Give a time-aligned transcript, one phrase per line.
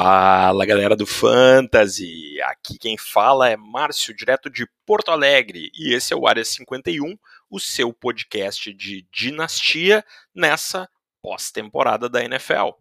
[0.00, 2.40] Fala galera do Fantasy!
[2.42, 7.18] Aqui quem fala é Márcio, direto de Porto Alegre, e esse é o Área 51,
[7.50, 10.88] o seu podcast de dinastia nessa
[11.20, 12.74] pós-temporada da NFL.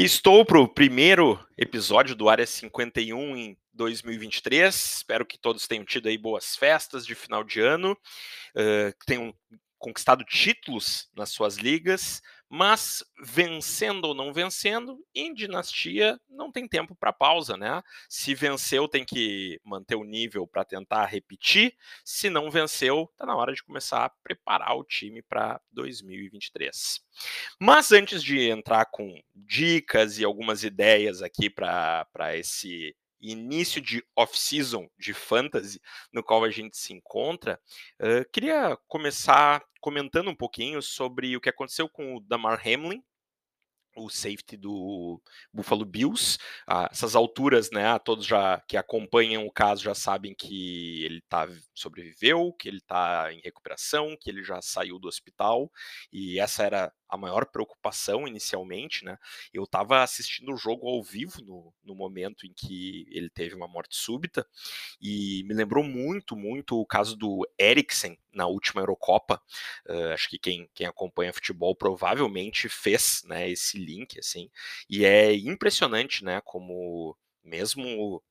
[0.00, 4.74] Que estou para o primeiro episódio do Área 51 em 2023.
[4.74, 9.34] Espero que todos tenham tido aí boas festas de final de ano, uh, tenham
[9.78, 16.96] conquistado títulos nas suas ligas, mas vencendo ou não vencendo, em dinastia não tem tempo
[16.96, 17.80] para pausa, né?
[18.08, 21.76] Se venceu, tem que manter o nível para tentar repetir.
[22.04, 27.00] Se não venceu, tá na hora de começar a preparar o time para 2023.
[27.60, 34.88] Mas antes de entrar com dicas e algumas ideias aqui para esse início de off-season
[34.98, 35.80] de fantasy
[36.12, 37.60] no qual a gente se encontra,
[38.00, 43.02] uh, queria começar comentando um pouquinho sobre o que aconteceu com o Damar Hamlin,
[44.04, 45.20] o safety do
[45.52, 46.38] Buffalo Bills.
[46.66, 51.48] Ah, essas alturas, né, todos já que acompanham o caso já sabem que ele tá,
[51.74, 55.70] sobreviveu, que ele está em recuperação, que ele já saiu do hospital,
[56.12, 59.18] e essa era a maior preocupação inicialmente, né?
[59.52, 63.66] Eu estava assistindo o jogo ao vivo no, no momento em que ele teve uma
[63.66, 64.46] morte súbita
[65.00, 69.40] e me lembrou muito, muito o caso do Eriksen na última Eurocopa.
[69.88, 74.50] Uh, acho que quem, quem acompanha futebol provavelmente fez, né, esse link, assim.
[74.88, 78.22] E é impressionante, né, como mesmo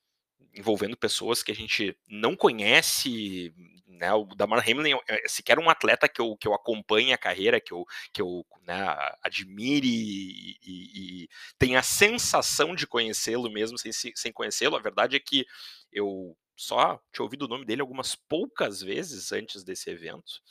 [0.54, 3.54] envolvendo pessoas que a gente não conhece,
[3.88, 4.14] né?
[4.14, 7.74] O Damar Hamlin é, sequer um atleta que eu, que eu acompanhe a carreira, que
[7.74, 8.76] eu, que eu né,
[9.22, 14.76] admire e, e, e tenha a sensação de conhecê-lo mesmo sem, sem conhecê-lo.
[14.76, 15.46] A verdade é que
[15.92, 20.42] eu só tinha ouvido o nome dele algumas poucas vezes antes desse evento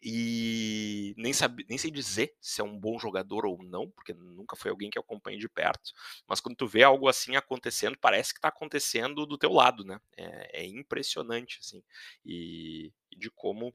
[0.00, 4.54] e nem, sabe, nem sei dizer se é um bom jogador ou não, porque nunca
[4.54, 5.90] foi alguém que eu acompanhe de perto,
[6.28, 10.00] mas quando tu vê algo assim acontecendo, parece que está acontecendo do teu lado, né?
[10.16, 11.82] É, é impressionante, assim,
[12.24, 13.74] e, e de como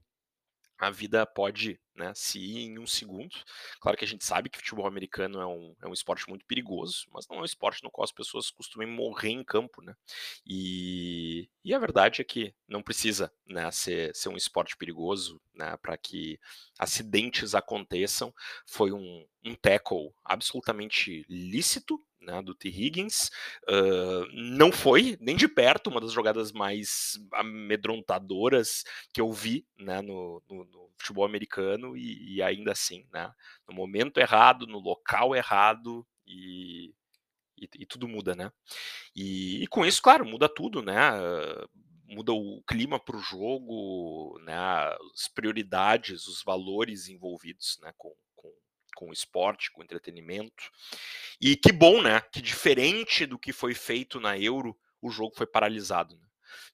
[0.78, 3.30] a vida pode né, se ir em um segundo.
[3.80, 7.06] Claro que a gente sabe que futebol americano é um, é um esporte muito perigoso,
[7.12, 9.94] mas não é um esporte no qual as pessoas costumam morrer em campo, né?
[10.46, 15.76] E, e a verdade é que não precisa né, ser, ser um esporte perigoso né,
[15.76, 16.38] para que
[16.78, 18.32] acidentes aconteçam.
[18.66, 22.68] Foi um, um tackle absolutamente lícito, né, do T.
[22.68, 23.30] Higgins.
[23.68, 30.00] Uh, não foi nem de perto uma das jogadas mais amedrontadoras que eu vi né,
[30.00, 33.30] no, no, no futebol americano, e, e, ainda assim, né,
[33.68, 36.94] no momento errado, no local errado, e,
[37.58, 38.50] e, e tudo muda, né?
[39.14, 40.94] E, e, com isso, claro, muda tudo, né?
[42.14, 44.56] Muda o clima para o jogo, né?
[45.14, 47.92] As prioridades, os valores envolvidos, né?
[47.96, 48.14] Com,
[48.94, 50.70] com o esporte, com o entretenimento.
[51.40, 52.20] E que bom, né?
[52.32, 56.16] Que diferente do que foi feito na Euro, o jogo foi paralisado.
[56.16, 56.26] Né?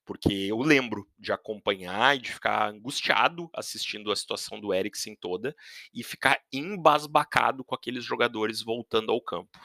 [0.04, 5.56] Porque eu lembro de acompanhar e de ficar angustiado assistindo a situação do Eriksen toda
[5.92, 9.58] e ficar embasbacado com aqueles jogadores voltando ao campo.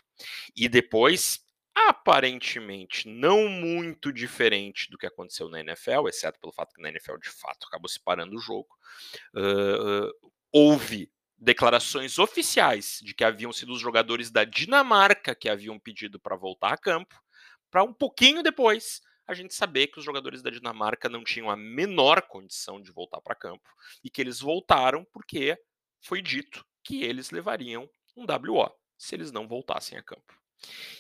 [0.56, 1.45] E depois,
[1.76, 7.18] aparentemente não muito diferente do que aconteceu na NFL, exceto pelo fato que na NFL
[7.18, 8.70] de fato acabou se parando o jogo.
[9.36, 16.18] Uh, houve declarações oficiais de que haviam sido os jogadores da Dinamarca que haviam pedido
[16.20, 17.22] para voltar a campo,
[17.70, 21.58] para um pouquinho depois a gente saber que os jogadores da Dinamarca não tinham a
[21.58, 23.70] menor condição de voltar para campo
[24.04, 25.58] e que eles voltaram porque
[26.00, 30.45] foi dito que eles levariam um WO se eles não voltassem a campo.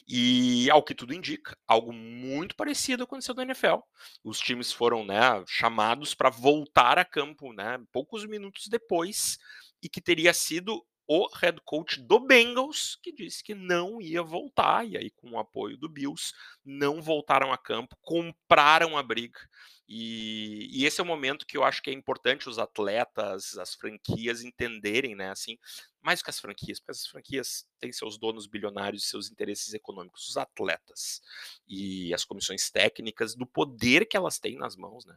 [0.07, 3.79] E, ao que tudo indica, algo muito parecido aconteceu na NFL.
[4.23, 9.37] Os times foram né, chamados para voltar a campo né, poucos minutos depois
[9.81, 14.87] e que teria sido o head coach do Bengals, que disse que não ia voltar,
[14.87, 19.39] e aí, com o apoio do Bills, não voltaram a campo, compraram a briga.
[19.87, 23.75] E, e, esse é o momento que eu acho que é importante os atletas, as
[23.75, 25.29] franquias entenderem, né?
[25.29, 25.59] Assim,
[26.01, 30.27] mais que as franquias, porque as franquias têm seus donos bilionários e seus interesses econômicos,
[30.29, 31.21] os atletas
[31.67, 35.15] e as comissões técnicas, do poder que elas têm nas mãos, né?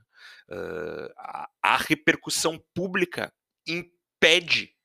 [0.48, 3.32] Uh, a, a repercussão pública
[3.66, 4.76] impede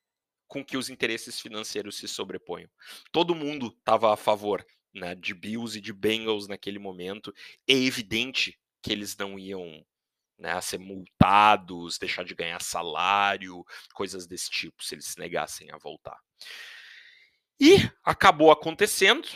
[0.47, 2.69] com que os interesses financeiros se sobreponham.
[3.11, 7.33] Todo mundo estava a favor né, de Bills e de Bengals naquele momento.
[7.67, 9.83] É evidente que eles não iam
[10.37, 13.63] né, ser multados, deixar de ganhar salário,
[13.93, 16.19] coisas desse tipo, se eles se negassem a voltar.
[17.59, 19.27] E acabou acontecendo,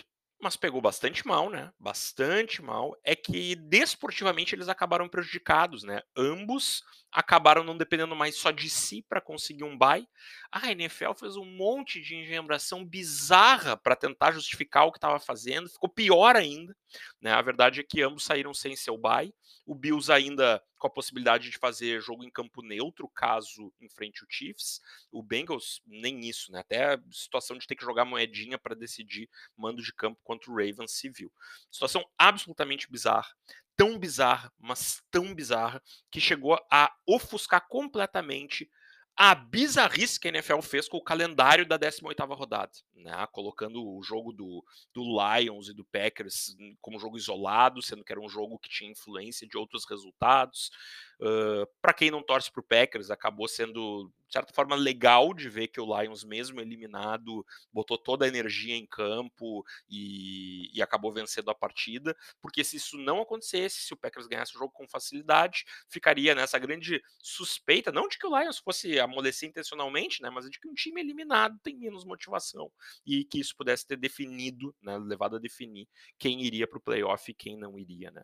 [0.42, 1.72] mas pegou bastante mal, né?
[1.80, 2.96] Bastante mal.
[3.04, 6.02] É que desportivamente eles acabaram prejudicados, né?
[6.16, 10.08] Ambos acabaram não dependendo mais só de si para conseguir um bye.
[10.52, 15.70] A NFL fez um monte de engembração bizarra para tentar justificar o que estava fazendo,
[15.70, 16.76] ficou pior ainda.
[17.22, 17.32] Né?
[17.32, 19.34] A verdade é que ambos saíram sem seu bye.
[19.66, 24.28] O Bills ainda com a possibilidade de fazer jogo em campo neutro, caso enfrente o
[24.30, 24.80] Chiefs.
[25.12, 26.60] O Bengals, nem isso, né?
[26.60, 30.56] Até a situação de ter que jogar moedinha para decidir mando de campo contra o
[30.56, 31.32] Ravens civil.
[31.72, 33.30] Situação absolutamente bizarra
[33.78, 35.82] tão bizarra, mas tão bizarra,
[36.12, 38.70] que chegou a ofuscar completamente
[39.16, 43.28] a bizarrice que a NFL fez com o calendário da 18ª rodada, né?
[43.32, 44.64] colocando o jogo do,
[44.94, 48.92] do Lions e do Packers como jogo isolado, sendo que era um jogo que tinha
[48.92, 50.70] influência de outros resultados.
[51.20, 55.50] Uh, para quem não torce para o Packers, acabou sendo de certa forma, legal de
[55.50, 61.14] ver que o Lions, mesmo eliminado, botou toda a energia em campo e, e, acabou
[61.14, 64.88] vencendo a partida, porque se isso não acontecesse, se o Packers ganhasse o jogo com
[64.88, 70.50] facilidade, ficaria nessa grande suspeita, não de que o Lions fosse amolecer intencionalmente, né, mas
[70.50, 72.70] de que um time eliminado tem menos motivação
[73.06, 75.88] e que isso pudesse ter definido, né, levado a definir
[76.20, 78.12] quem iria para o playoff e quem não iria.
[78.12, 78.24] Né.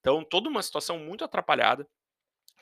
[0.00, 1.88] Então, toda uma situação muito atrapalhada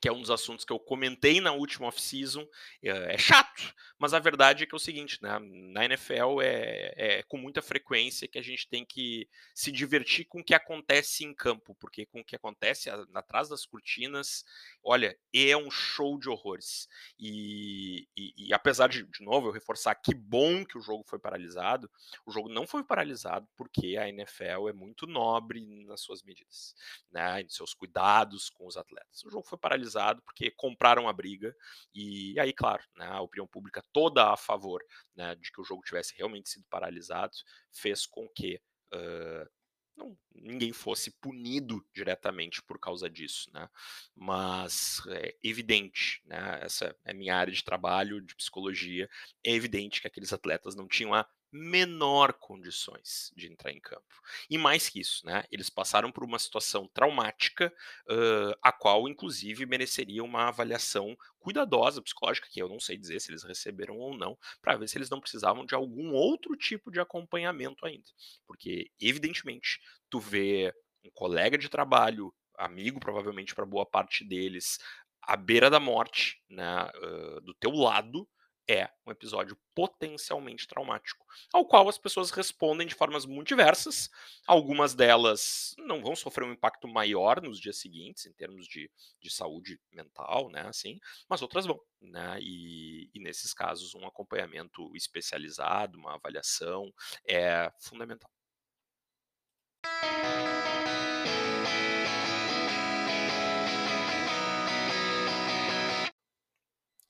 [0.02, 2.44] que é um dos assuntos que eu comentei na última off-season,
[2.82, 6.92] é, é chato, mas a verdade é que é o seguinte, né, na NFL é,
[6.96, 11.24] é, com muita frequência que a gente tem que se divertir com o que acontece
[11.24, 14.44] em campo, porque com o que acontece atrás das cortinas,
[14.82, 16.88] olha, é um show de horrores.
[17.16, 21.20] E, e, e apesar de, de novo, eu reforçar que bom que o jogo foi
[21.20, 21.88] paralisado,
[22.26, 26.74] o jogo não foi paralisado porque a NFL é muito nobre nas suas medidas,
[27.12, 29.22] né, em seus cuidados com os atletas.
[29.22, 29.91] O jogo foi paralisado
[30.22, 31.54] porque compraram a briga
[31.94, 34.82] e aí, claro, né, a opinião pública toda a favor
[35.14, 37.32] né, de que o jogo tivesse realmente sido paralisado
[37.70, 38.60] fez com que
[38.94, 39.48] uh,
[39.96, 43.68] não, ninguém fosse punido diretamente por causa disso, né?
[44.14, 46.60] Mas é evidente, né?
[46.62, 49.08] Essa é minha área de trabalho de psicologia.
[49.44, 54.02] É evidente que aqueles atletas não tinham a menor condições de entrar em campo.
[54.48, 57.72] E mais que isso, né, eles passaram por uma situação traumática,
[58.08, 63.30] uh, a qual, inclusive, mereceria uma avaliação cuidadosa psicológica, que eu não sei dizer se
[63.30, 66.98] eles receberam ou não, para ver se eles não precisavam de algum outro tipo de
[66.98, 68.08] acompanhamento ainda.
[68.46, 69.78] Porque, evidentemente,
[70.08, 70.72] tu vê
[71.04, 74.78] um colega de trabalho, amigo provavelmente para boa parte deles,
[75.20, 78.26] à beira da morte, né, uh, do teu lado,
[78.68, 84.10] é um episódio potencialmente traumático, ao qual as pessoas respondem de formas muito diversas.
[84.46, 89.30] Algumas delas não vão sofrer um impacto maior nos dias seguintes, em termos de, de
[89.30, 90.62] saúde mental, né?
[90.62, 90.98] Assim,
[91.28, 92.38] mas outras vão, né?
[92.40, 96.92] E, e nesses casos, um acompanhamento especializado, uma avaliação
[97.26, 98.30] é fundamental.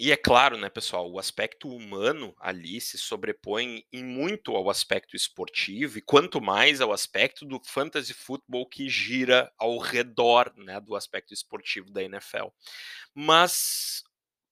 [0.04, 5.14] E é claro, né, pessoal, o aspecto humano ali se sobrepõe em muito ao aspecto
[5.14, 10.96] esportivo e quanto mais ao aspecto do fantasy futebol que gira ao redor, né, do
[10.96, 12.48] aspecto esportivo da NFL.
[13.14, 14.02] Mas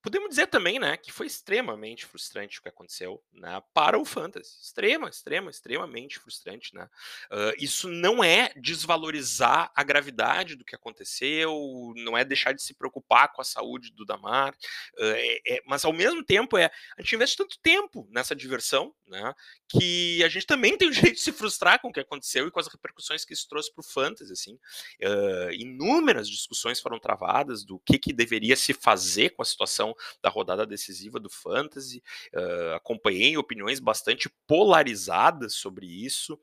[0.03, 4.59] Podemos dizer também, né, que foi extremamente frustrante o que aconteceu, né, para o fantasy.
[4.63, 6.89] Extrema, extrema, extremamente frustrante, né.
[7.31, 12.73] Uh, isso não é desvalorizar a gravidade do que aconteceu, não é deixar de se
[12.73, 17.03] preocupar com a saúde do Damar, uh, é, é, mas ao mesmo tempo é a
[17.03, 19.35] gente investe tanto tempo nessa diversão, né,
[19.69, 22.51] que a gente também tem o direito de se frustrar com o que aconteceu e
[22.51, 24.55] com as repercussões que isso trouxe para o fantasy, assim.
[25.03, 29.90] Uh, inúmeras discussões foram travadas do que, que deveria se fazer com a situação
[30.23, 32.03] da rodada decisiva do Fantasy.
[32.35, 36.39] Uh, acompanhei opiniões bastante polarizadas sobre isso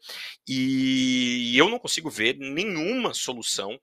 [0.48, 3.80] e eu não consigo ver nenhuma solução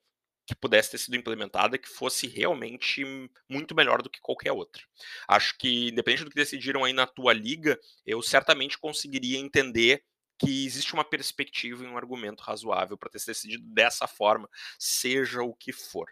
[0.46, 3.02] que pudesse ter sido implementada que fosse realmente
[3.48, 4.82] muito melhor do que qualquer outra.
[5.26, 10.04] Acho que, independente do que decidiram aí na tua liga, eu certamente conseguiria entender
[10.38, 14.48] que existe uma perspectiva e um argumento razoável para ter sido decidido dessa forma,
[14.78, 16.08] seja o que for.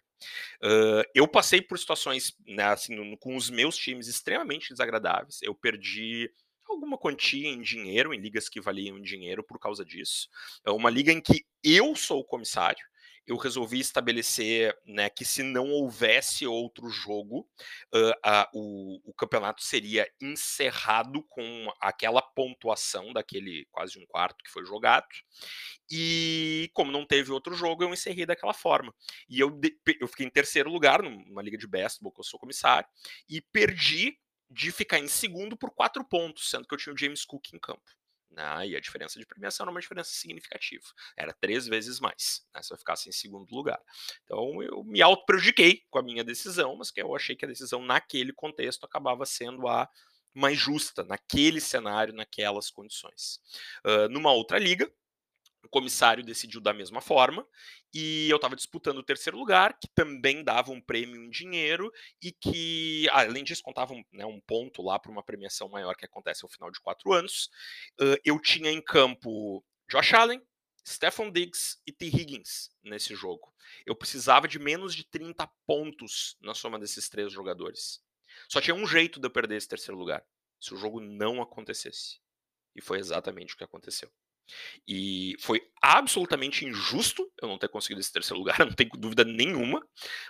[0.63, 5.41] Uh, eu passei por situações né, assim, no, com os meus times extremamente desagradáveis.
[5.43, 6.31] Eu perdi
[6.69, 10.29] alguma quantia em dinheiro, em ligas que valiam dinheiro por causa disso.
[10.65, 12.85] É uma liga em que eu sou o comissário
[13.27, 17.49] eu resolvi estabelecer né, que se não houvesse outro jogo,
[17.95, 24.51] uh, uh, o, o, campeonato seria encerrado com aquela pontuação daquele quase um quarto que
[24.51, 25.07] foi jogado.
[25.91, 28.95] E como não teve outro jogo, eu encerrei daquela forma.
[29.29, 29.61] E eu,
[30.01, 32.89] eu fiquei em terceiro lugar numa liga de baseball, que eu sou comissário,
[33.29, 34.19] e perdi
[34.51, 37.59] de ficar em segundo por quatro pontos, sendo que eu tinha o James Cook em
[37.59, 37.83] campo.
[38.33, 38.69] Né?
[38.69, 40.85] E a diferença de premiação era uma diferença significativa.
[41.17, 42.63] Era três vezes mais, né?
[42.63, 43.81] se eu ficasse em segundo lugar.
[44.25, 47.85] Então eu me auto-prejudiquei com a minha decisão, mas que eu achei que a decisão
[47.85, 49.89] naquele contexto acabava sendo a
[50.35, 53.39] mais justa, naquele cenário, naquelas condições.
[53.85, 54.91] Uh, numa outra liga,
[55.65, 57.47] o comissário decidiu da mesma forma
[57.95, 61.93] e eu estava disputando o terceiro lugar, que também dava um prêmio em dinheiro
[62.23, 66.05] e que, além disso, contava um, né, um ponto lá para uma premiação maior que
[66.05, 67.51] acontece ao final de quatro anos.
[68.01, 70.43] Uh, eu tinha em campo Josh Allen,
[70.87, 72.07] Stephon Diggs e T.
[72.07, 73.55] Higgins nesse jogo.
[73.87, 78.03] Eu precisava de menos de 30 pontos na soma desses três jogadores.
[78.49, 80.25] Só tinha um jeito de eu perder esse terceiro lugar:
[80.59, 82.21] se o jogo não acontecesse.
[82.75, 84.11] E foi exatamente o que aconteceu.
[84.87, 89.85] E foi absolutamente injusto eu não ter conseguido esse terceiro lugar, não tenho dúvida nenhuma,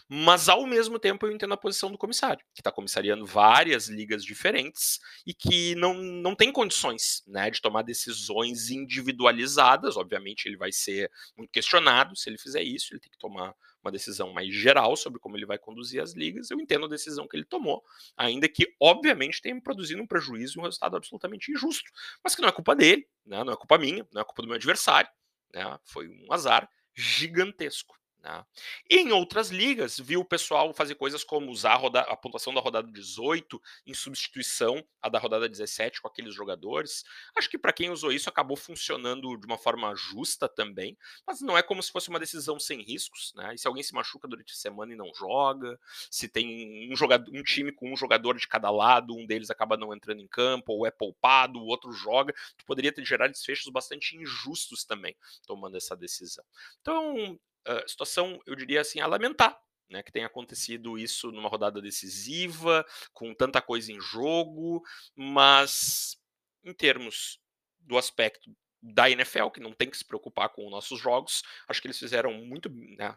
[0.08, 4.24] mas ao mesmo tempo eu entendo a posição do comissário, que está comissariando várias ligas
[4.24, 9.96] diferentes e que não, não tem condições né, de tomar decisões individualizadas.
[9.96, 13.92] Obviamente, ele vai ser muito questionado se ele fizer isso, ele tem que tomar uma
[13.92, 16.50] decisão mais geral sobre como ele vai conduzir as ligas.
[16.50, 17.82] Eu entendo a decisão que ele tomou,
[18.16, 21.90] ainda que, obviamente, tenha produzido um prejuízo e um resultado absolutamente injusto,
[22.22, 23.42] mas que não é culpa dele, né?
[23.44, 25.10] não é culpa minha, não é culpa do meu adversário,
[25.52, 25.78] né?
[25.84, 28.01] foi um azar gigantesco.
[28.22, 28.44] Né?
[28.88, 32.90] Em outras ligas, viu o pessoal fazer coisas como usar a, a, pontuação da rodada
[32.90, 37.04] 18 em substituição à da rodada 17 com aqueles jogadores.
[37.36, 41.58] Acho que para quem usou isso acabou funcionando de uma forma justa também, mas não
[41.58, 43.32] é como se fosse uma decisão sem riscos.
[43.34, 43.54] Né?
[43.54, 45.78] E se alguém se machuca durante a semana e não joga,
[46.10, 49.76] se tem um, jogador, um time com um jogador de cada lado, um deles acaba
[49.76, 53.70] não entrando em campo, ou é poupado, o outro joga, tu poderia ter gerar desfechos
[53.72, 56.44] bastante injustos também tomando essa decisão.
[56.80, 57.38] Então,
[57.86, 59.58] situação, eu diria assim, a lamentar.
[59.90, 64.82] Né, que tenha acontecido isso numa rodada decisiva, com tanta coisa em jogo,
[65.14, 66.16] mas
[66.64, 67.38] em termos
[67.78, 68.50] do aspecto
[68.82, 71.42] da NFL, que não tem que se preocupar com os nossos jogos.
[71.68, 72.68] Acho que eles fizeram muito.
[72.68, 73.14] Né,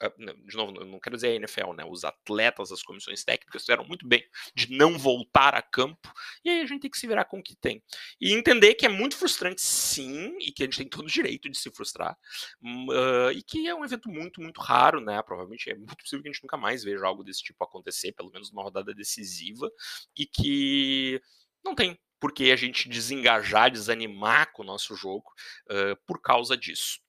[0.00, 1.84] ah, de novo, não quero dizer a NFL, né?
[1.84, 6.12] Os atletas, as comissões técnicas fizeram muito bem de não voltar a campo.
[6.44, 7.80] E aí a gente tem que se virar com o que tem.
[8.20, 11.48] E entender que é muito frustrante, sim, e que a gente tem todo o direito
[11.48, 12.18] de se frustrar.
[12.62, 15.22] Uh, e que é um evento muito, muito raro, né?
[15.22, 18.30] Provavelmente é muito possível que a gente nunca mais veja algo desse tipo acontecer, pelo
[18.32, 19.70] menos numa rodada decisiva.
[20.18, 21.20] E que
[21.64, 25.30] não tem porque a gente desengajar, desanimar com o nosso jogo
[25.70, 27.00] uh, por causa disso.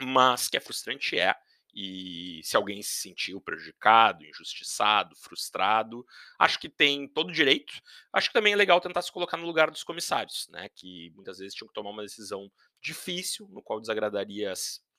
[0.00, 1.34] Mas que é frustrante é,
[1.76, 6.06] e se alguém se sentiu prejudicado, injustiçado, frustrado,
[6.38, 7.74] acho que tem todo o direito.
[8.10, 10.70] Acho que também é legal tentar se colocar no lugar dos comissários, né?
[10.74, 12.50] Que muitas vezes tinham que tomar uma decisão
[12.80, 14.54] difícil, no qual desagradaria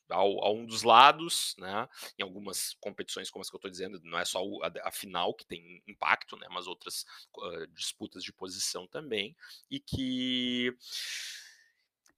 [0.09, 1.87] ao, a um dos lados, né?
[2.17, 5.33] Em algumas competições, como as que eu estou dizendo, não é só a, a, final
[5.33, 6.47] que tem impacto, né?
[6.49, 7.05] Mas outras
[7.37, 9.35] uh, disputas de posição também,
[9.69, 10.75] e que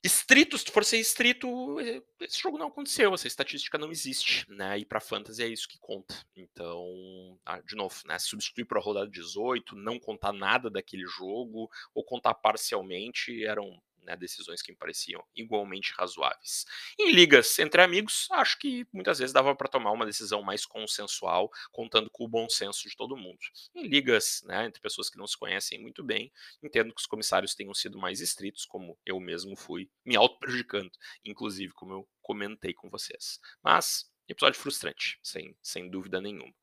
[0.02, 4.78] estrito, se for ser estrito, eh, esse jogo não aconteceu, essa estatística não existe, né?
[4.78, 6.14] E para fantasy é isso que conta.
[6.34, 8.18] Então, ah, de novo, né?
[8.18, 14.16] Substituir para a rodada 18, não contar nada daquele jogo ou contar parcialmente eram né,
[14.16, 16.64] decisões que me pareciam igualmente razoáveis.
[16.98, 21.50] Em ligas entre amigos, acho que muitas vezes dava para tomar uma decisão mais consensual,
[21.72, 23.38] contando com o bom senso de todo mundo.
[23.74, 27.54] Em ligas né, entre pessoas que não se conhecem muito bem, entendo que os comissários
[27.54, 30.90] tenham sido mais estritos, como eu mesmo fui, me auto-prejudicando,
[31.24, 33.40] inclusive, como eu comentei com vocês.
[33.62, 36.54] Mas Episódio frustrante, sem, sem dúvida nenhuma.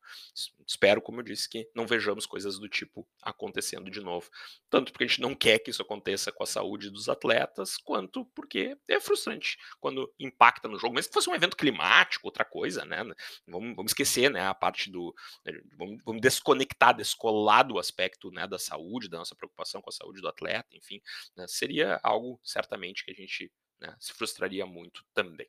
[0.66, 4.30] Espero, como eu disse, que não vejamos coisas do tipo acontecendo de novo.
[4.70, 8.24] Tanto porque a gente não quer que isso aconteça com a saúde dos atletas, quanto
[8.34, 10.94] porque é frustrante quando impacta no jogo.
[10.94, 13.04] Mesmo que fosse um evento climático, outra coisa, né?
[13.46, 15.14] Vamos, vamos esquecer né, a parte do.
[15.44, 19.92] Né, vamos, vamos, desconectar, descolar do aspecto né, da saúde, da nossa preocupação com a
[19.92, 21.02] saúde do atleta, enfim.
[21.36, 25.46] Né, seria algo certamente que a gente né, se frustraria muito também.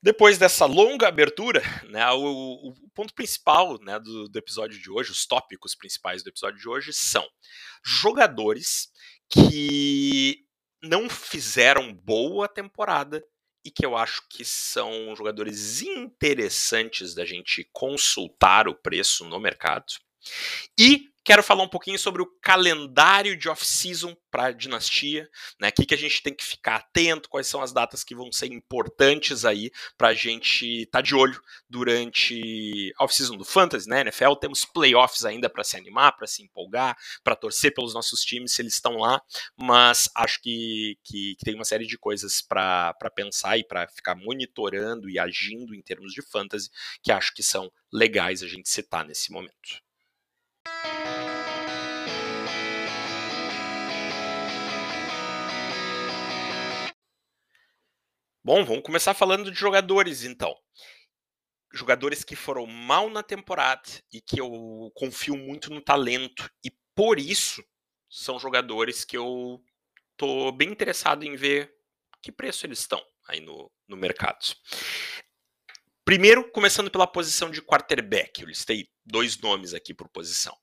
[0.00, 5.10] Depois dessa longa abertura, né, o, o ponto principal né, do, do, episódio de hoje,
[5.10, 7.26] os tópicos principais do episódio de hoje são
[7.84, 8.90] jogadores
[9.28, 10.44] que
[10.82, 13.24] não fizeram boa temporada
[13.64, 19.92] e que eu acho que são jogadores interessantes da gente consultar o preço no mercado
[20.78, 25.28] e Quero falar um pouquinho sobre o calendário de off-season para a dinastia,
[25.60, 25.68] né?
[25.68, 28.32] O que, que a gente tem que ficar atento, quais são as datas que vão
[28.32, 33.86] ser importantes aí para a gente estar tá de olho durante a off-season do Fantasy,
[33.86, 34.00] né?
[34.00, 38.54] NFL, temos playoffs ainda para se animar, para se empolgar, para torcer pelos nossos times
[38.54, 39.20] se eles estão lá,
[39.54, 44.14] mas acho que, que, que tem uma série de coisas para pensar e para ficar
[44.14, 46.70] monitorando e agindo em termos de fantasy
[47.02, 49.86] que acho que são legais a gente citar nesse momento.
[58.48, 60.56] Bom, vamos começar falando de jogadores então.
[61.70, 67.18] Jogadores que foram mal na temporada e que eu confio muito no talento e por
[67.18, 67.62] isso
[68.08, 69.62] são jogadores que eu
[70.16, 71.70] tô bem interessado em ver
[72.22, 74.38] que preço eles estão aí no, no mercado.
[76.02, 80.56] Primeiro, começando pela posição de quarterback, eu listei dois nomes aqui por posição.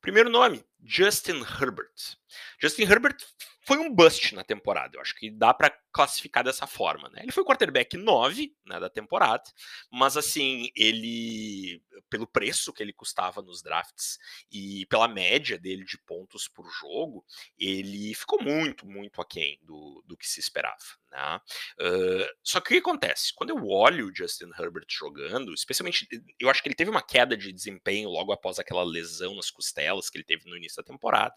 [0.00, 2.16] Primeiro nome, Justin Herbert.
[2.60, 3.16] Justin Herbert
[3.62, 4.96] foi um bust na temporada.
[4.96, 7.20] Eu acho que dá para classificar dessa forma, né?
[7.22, 9.44] Ele foi quarterback 9 né, da temporada,
[9.90, 14.18] mas assim, ele pelo preço que ele custava nos drafts
[14.50, 17.24] e pela média dele de pontos por jogo,
[17.58, 20.76] ele ficou muito, muito aquém do, do que se esperava.
[21.10, 21.40] Né?
[21.80, 23.32] Uh, só que o que acontece?
[23.34, 26.06] Quando eu olho o Justin Herbert jogando, especialmente,
[26.38, 30.08] eu acho que ele teve uma queda de desempenho logo após aquela lesão nas costelas
[30.10, 31.34] que ele teve no início da temporada.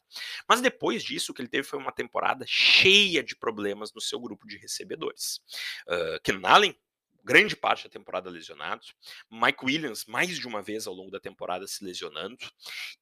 [0.47, 4.19] Mas depois disso, o que ele teve foi uma temporada cheia de problemas no seu
[4.19, 5.39] grupo de recebedores.
[5.87, 6.75] Uh, Keenan Allen,
[7.23, 8.81] grande parte da temporada lesionado,
[9.29, 12.37] Mike Williams mais de uma vez ao longo da temporada se lesionando,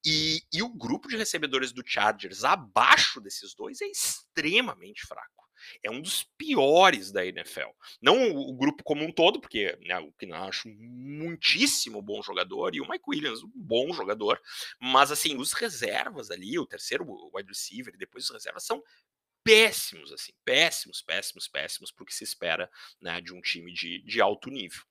[0.05, 5.49] e, e o grupo de recebedores do Chargers abaixo desses dois é extremamente fraco
[5.84, 7.70] é um dos piores da NFL.
[8.01, 12.75] Não o, grupo como um todo, porque né, o que eu acho muitíssimo bom jogador,
[12.75, 14.39] e o Mike Williams, um bom jogador,
[14.80, 18.84] mas assim, os reservas ali, o terceiro wide receiver depois os reservas são
[19.44, 22.70] péssimos, assim, péssimos, péssimos, péssimos, porque se espera
[23.01, 24.84] né, de um time de, de alto nível.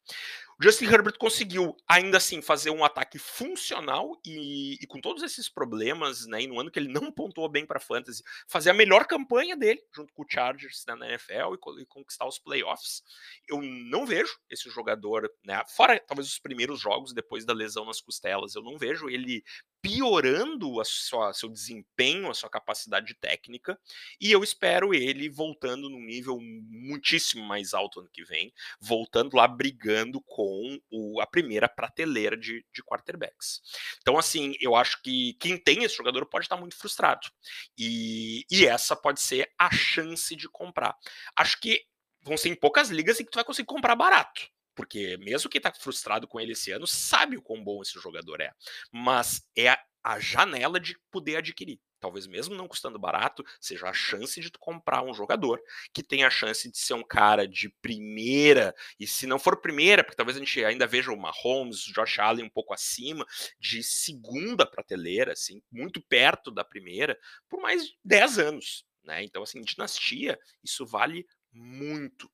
[0.61, 6.27] Justin Herbert conseguiu, ainda assim, fazer um ataque funcional e, e, com todos esses problemas,
[6.27, 9.57] né, e no ano que ele não pontuou bem para fantasy, fazer a melhor campanha
[9.57, 13.03] dele, junto com o Chargers né, na NFL e, e, conquistar os playoffs.
[13.49, 18.01] Eu não vejo esse jogador, né, fora talvez os primeiros jogos depois da lesão nas
[18.01, 19.45] costelas, eu não vejo ele
[19.81, 23.79] piorando a sua, seu desempenho, a sua capacidade técnica,
[24.21, 29.47] e eu espero ele voltando num nível muitíssimo mais alto ano que vem, voltando lá
[29.47, 33.61] brigando com o, a primeira prateleira de, de quarterbacks.
[34.01, 37.29] Então, assim, eu acho que quem tem esse jogador pode estar muito frustrado.
[37.77, 40.97] E, e essa pode ser a chance de comprar.
[41.37, 41.85] Acho que
[42.23, 45.59] vão ser em poucas ligas em que tu vai conseguir comprar barato porque mesmo quem
[45.59, 48.53] está frustrado com ele esse ano sabe o quão bom esse jogador é,
[48.93, 53.93] mas é a, a janela de poder adquirir talvez mesmo não custando barato, seja a
[53.93, 55.61] chance de tu comprar um jogador
[55.93, 60.05] que tem a chance de ser um cara de primeira, e se não for primeira,
[60.05, 63.27] porque talvez a gente ainda veja o Mahomes, o Josh Allen um pouco acima,
[63.59, 68.87] de segunda prateleira, assim, muito perto da primeira, por mais 10 anos.
[69.09, 69.25] Né?
[69.25, 71.27] Então, assim, dinastia, isso vale
[71.59, 72.27] muito.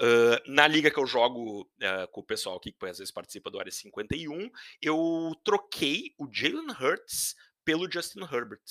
[0.00, 3.50] Uh, na liga que eu jogo uh, com o pessoal aqui, que às vezes participa
[3.50, 4.50] do Área 51,
[4.82, 8.62] eu troquei o Jalen Hurts pelo Justin Herbert.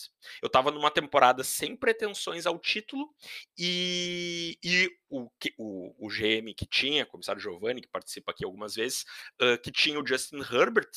[0.42, 3.14] Eu estava numa temporada sem pretensões ao título
[3.58, 9.06] e, e o, o, o, GM que tinha, comissário Giovanni, que participa aqui algumas vezes,
[9.42, 10.90] uh, que tinha o Justin Herbert,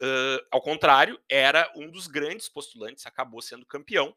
[0.00, 4.14] uh, ao contrário, era um dos grandes postulantes, acabou sendo campeão.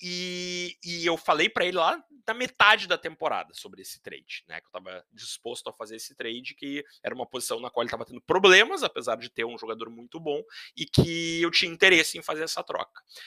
[0.00, 4.60] E, e eu falei para ele lá na metade da temporada sobre esse trade, né?
[4.60, 7.88] Que eu estava disposto a fazer esse trade, que era uma posição na qual ele
[7.88, 10.42] estava tendo problemas, apesar de ter um jogador muito bom,
[10.76, 12.77] e que eu tinha interesse em fazer essa troca.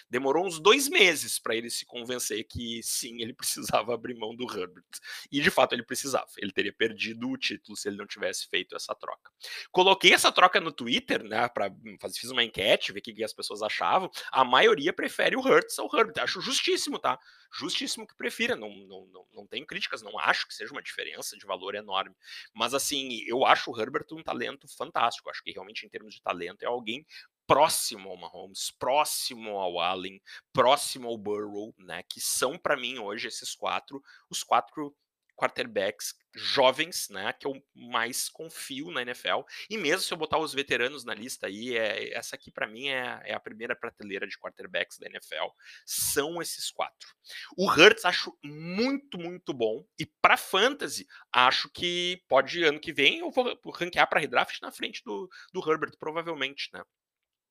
[0.10, 4.44] Demorou uns dois meses para ele se convencer que sim, ele precisava abrir mão do
[4.44, 4.84] Herbert.
[5.32, 6.28] E de fato ele precisava.
[6.38, 9.32] Ele teria perdido o título se ele não tivesse feito essa troca.
[9.72, 11.48] Coloquei essa troca no Twitter, né?
[11.50, 11.72] Para
[12.16, 14.10] fiz uma enquete, ver o que as pessoas achavam.
[14.32, 16.24] A maioria prefere o Hurts ao Herbert.
[16.24, 17.20] Acho justíssimo, tá?
[17.54, 21.38] Justíssimo que prefira, não, não, não, não tenho críticas, não acho que seja uma diferença
[21.38, 22.16] de valor enorme.
[22.54, 25.30] Mas assim, eu acho o Herbert um talento fantástico.
[25.30, 27.06] Acho que realmente, em termos de talento, é alguém
[27.52, 30.22] próximo ao Mahomes, próximo ao Allen,
[30.54, 32.02] próximo ao Burrow, né?
[32.04, 34.96] Que são para mim hoje esses quatro, os quatro
[35.36, 39.42] quarterbacks jovens, né, que eu mais confio na NFL.
[39.70, 42.88] E mesmo se eu botar os veteranos na lista aí, é, essa aqui para mim
[42.88, 45.48] é, é, a primeira prateleira de quarterbacks da NFL.
[45.86, 47.10] São esses quatro.
[47.58, 49.84] O Hurts acho muito, muito bom.
[50.00, 54.72] E para fantasy, acho que pode ano que vem eu vou ranquear para redraft na
[54.72, 56.82] frente do, do Herbert, provavelmente, né?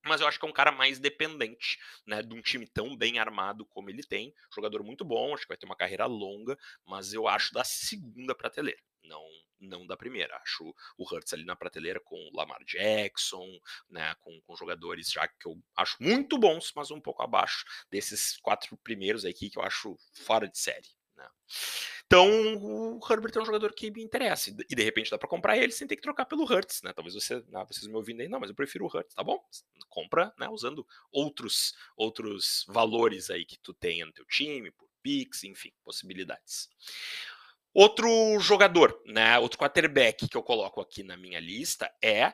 [0.04, 3.18] Mas eu acho que é um cara mais dependente, né, de um time tão bem
[3.18, 4.34] armado como ele tem.
[4.54, 8.34] Jogador muito bom, acho que vai ter uma carreira longa, mas eu acho da segunda
[8.34, 9.24] prateleira, não
[9.60, 10.34] não da primeira.
[10.36, 13.46] Acho o Hurts ali na prateleira com Lamar Jackson,
[13.90, 18.38] né, com, com jogadores já que eu acho muito bons, mas um pouco abaixo desses
[18.38, 20.88] quatro primeiros aqui que eu acho fora de série.
[21.20, 21.28] Né.
[22.06, 24.50] Então, o Herbert é um jogador que me interessa.
[24.50, 26.92] E de repente dá para comprar ele sem ter que trocar pelo Hurts, né?
[26.92, 29.38] Talvez você, ah, vocês me ouvindo aí, não, mas eu prefiro o Hurts, tá bom?
[29.88, 30.48] Compra, né?
[30.48, 36.68] Usando outros, outros valores aí que tu tenha no teu time, por picks, enfim, possibilidades.
[37.72, 38.08] Outro
[38.40, 39.38] jogador, né?
[39.38, 42.32] Outro quarterback que eu coloco aqui na minha lista é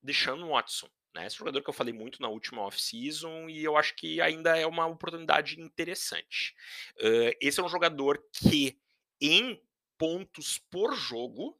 [0.00, 0.88] Deshaun Watson.
[1.16, 1.26] Né?
[1.26, 4.66] Esse jogador que eu falei muito na última off-season e eu acho que ainda é
[4.66, 6.54] uma oportunidade interessante.
[6.98, 8.78] Uh, esse é um jogador que
[9.18, 9.58] em
[9.96, 11.58] pontos por jogo,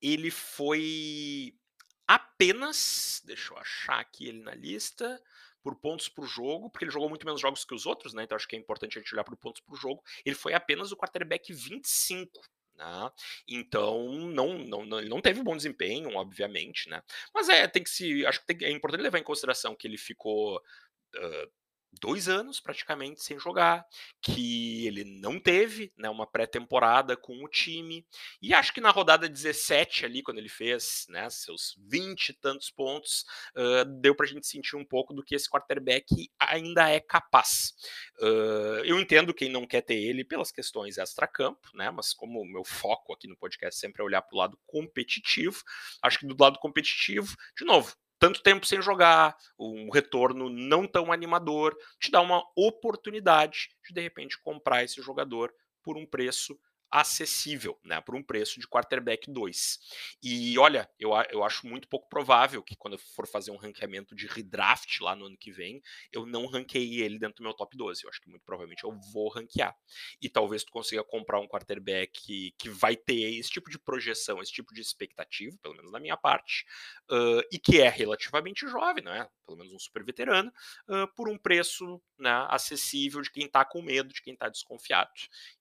[0.00, 1.52] ele foi
[2.06, 5.20] apenas, deixa eu achar aqui ele na lista,
[5.64, 8.22] por pontos por jogo, porque ele jogou muito menos jogos que os outros, né?
[8.22, 10.02] Então acho que é importante a gente olhar por pontos por jogo.
[10.24, 12.40] Ele foi apenas o quarterback 25
[12.82, 13.10] né?
[13.46, 17.02] Então, não, não, não, ele não teve bom desempenho, obviamente, né?
[17.34, 18.26] Mas é, tem que se.
[18.26, 21.52] Acho que tem, é importante levar em consideração que ele ficou uh,
[22.00, 23.86] dois anos praticamente sem jogar,
[24.20, 28.06] que ele não teve né, uma pré-temporada com o time,
[28.40, 32.70] e acho que na rodada 17 ali, quando ele fez né, seus 20 e tantos
[32.70, 33.24] pontos,
[33.56, 37.74] uh, deu pra gente sentir um pouco do que esse quarterback ainda é capaz.
[38.18, 42.46] Uh, eu entendo quem não quer ter ele pelas questões extra-campo, né, mas como o
[42.46, 45.62] meu foco aqui no podcast sempre é olhar pro lado competitivo,
[46.02, 51.10] acho que do lado competitivo, de novo, tanto tempo sem jogar, um retorno não tão
[51.10, 56.56] animador, te dá uma oportunidade de de repente comprar esse jogador por um preço
[56.92, 59.78] acessível, né, por um preço de quarterback 2.
[60.22, 64.14] E olha, eu, eu acho muito pouco provável que quando eu for fazer um ranqueamento
[64.14, 65.80] de redraft lá no ano que vem,
[66.12, 68.04] eu não ranqueie ele dentro do meu top 12.
[68.04, 69.74] Eu acho que muito provavelmente eu vou ranquear.
[70.20, 74.42] E talvez tu consiga comprar um quarterback que, que vai ter esse tipo de projeção,
[74.42, 76.64] esse tipo de expectativa, pelo menos na minha parte,
[77.10, 79.26] uh, e que é relativamente jovem, né?
[79.46, 80.52] Pelo menos um super veterano,
[80.88, 85.10] uh, por um preço né, acessível de quem está com medo, de quem está desconfiado.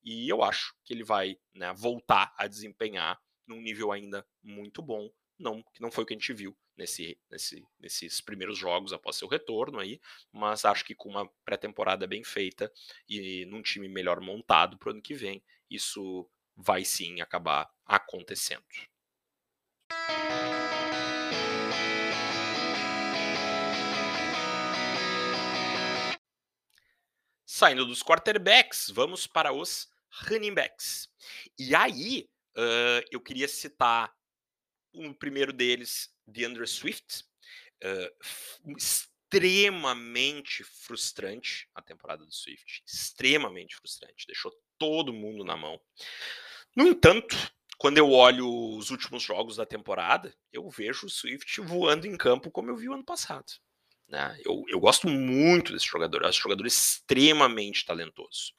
[0.03, 1.20] E eu acho que ele vai
[1.53, 6.13] né, voltar a desempenhar num nível ainda muito bom, não que não foi o que
[6.13, 9.99] a gente viu nesse, nesse, nesses primeiros jogos após seu retorno aí,
[10.31, 12.71] mas acho que com uma pré-temporada bem feita
[13.07, 18.63] e num time melhor montado para o ano que vem, isso vai sim acabar acontecendo.
[27.45, 29.90] Saindo dos quarterbacks, vamos para os
[30.27, 31.09] running backs.
[31.57, 34.13] E aí, uh, eu queria citar
[34.93, 37.23] o primeiro deles, DeAndre Swift,
[37.83, 45.79] uh, extremamente frustrante a temporada do Swift, extremamente frustrante, deixou todo mundo na mão.
[46.75, 47.35] No entanto,
[47.77, 48.47] quando eu olho
[48.77, 52.89] os últimos jogos da temporada, eu vejo o Swift voando em campo como eu vi
[52.89, 53.51] o ano passado.
[54.11, 54.37] Né?
[54.43, 58.51] Eu, eu gosto muito desse jogador, é um jogador extremamente talentoso.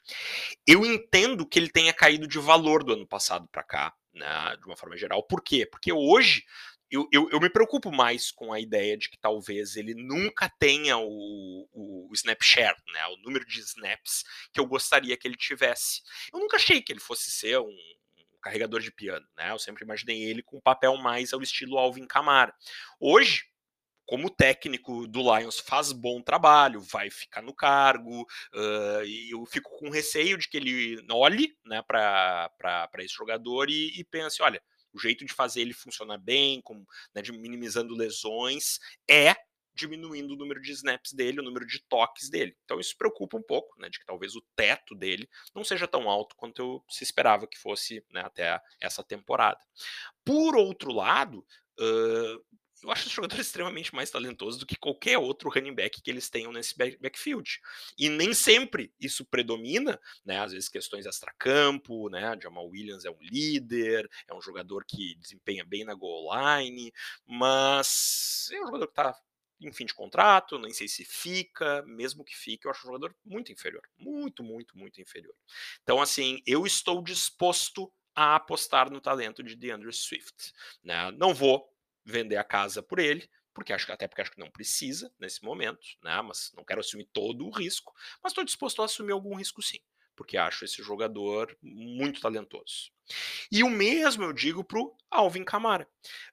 [0.67, 4.65] Eu entendo que ele tenha caído de valor do ano passado para cá, né, de
[4.65, 5.23] uma forma geral.
[5.23, 5.67] Por quê?
[5.67, 6.43] Porque hoje
[6.91, 10.97] eu, eu, eu, me preocupo mais com a ideia de que talvez ele nunca tenha
[10.97, 15.37] o, o, o snap share, né, o número de snaps que eu gostaria que ele
[15.37, 16.01] tivesse.
[16.33, 19.51] Eu nunca achei que ele fosse ser um, um carregador de piano, né?
[19.51, 22.55] Eu sempre imaginei ele com um papel mais ao estilo Alvin Kamara.
[22.99, 23.52] Hoje,
[24.07, 29.71] como técnico do Lions faz bom trabalho, vai ficar no cargo, uh, e eu fico
[29.79, 32.51] com receio de que ele olhe né, para
[32.99, 34.63] esse jogador e, e pense: olha,
[34.93, 36.85] o jeito de fazer ele funcionar bem, com,
[37.15, 39.35] né, de minimizando lesões, é
[39.75, 42.57] diminuindo o número de snaps dele, o número de toques dele.
[42.65, 46.09] Então isso preocupa um pouco, né, de que talvez o teto dele não seja tão
[46.11, 49.61] alto quanto eu se esperava que fosse né, até essa temporada.
[50.25, 51.45] Por outro lado,
[51.81, 52.45] uh,
[52.83, 56.29] eu acho esse jogador extremamente mais talentoso do que qualquer outro running back que eles
[56.29, 57.61] tenham nesse backfield.
[57.97, 60.41] E nem sempre isso predomina, né?
[60.41, 62.39] Às vezes questões extra-campo, né?
[62.43, 66.93] Jamal Williams é um líder, é um jogador que desempenha bem na goal line,
[67.27, 69.17] mas é um jogador que está
[69.61, 73.15] em fim de contrato, nem sei se fica, mesmo que fique, eu acho um jogador
[73.25, 73.83] muito inferior.
[73.97, 75.35] Muito, muito, muito inferior.
[75.83, 80.53] Então, assim, eu estou disposto a apostar no talento de DeAndre Swift.
[80.83, 81.11] Né?
[81.13, 81.72] Não vou
[82.05, 85.87] vender a casa por ele, porque acho até porque acho que não precisa nesse momento,
[86.03, 86.21] né?
[86.23, 89.79] Mas não quero assumir todo o risco, mas estou disposto a assumir algum risco sim,
[90.17, 92.91] porque acho esse jogador muito talentoso.
[93.51, 95.87] E o mesmo eu digo para o Alvin Kamara,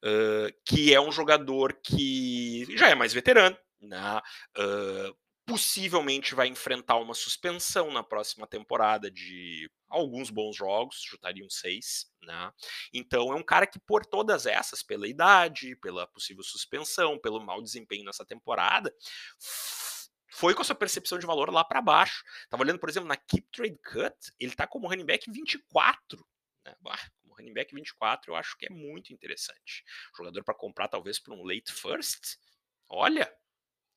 [0.04, 4.22] uh, que é um jogador que já é mais veterano, né?
[4.58, 5.16] Uh,
[5.50, 12.54] possivelmente vai enfrentar uma suspensão na próxima temporada de alguns bons jogos, chutariam seis, né?
[12.94, 17.64] Então é um cara que por todas essas, pela idade, pela possível suspensão, pelo mau
[17.64, 18.94] desempenho nessa temporada,
[20.32, 22.24] foi com a sua percepção de valor lá para baixo.
[22.48, 26.24] Tava olhando, por exemplo, na Keep Trade Cut, ele tá como running back 24,
[26.64, 26.76] né?
[26.80, 29.84] Bah, como running back 24, eu acho que é muito interessante.
[30.16, 32.38] Jogador para comprar talvez para um late first.
[32.88, 33.32] Olha,